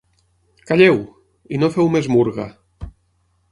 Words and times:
Calleu!, 0.69 0.97
i 1.57 1.61
no 1.65 1.71
feu 1.77 1.93
més 1.99 2.11
murga. 2.17 2.49